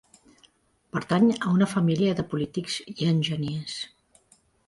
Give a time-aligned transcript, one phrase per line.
[0.95, 3.79] Pertany a una família de polítics i enginyers.